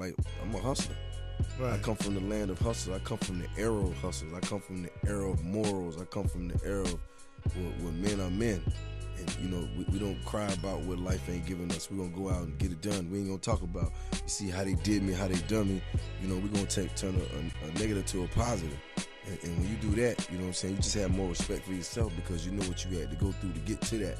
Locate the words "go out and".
12.16-12.58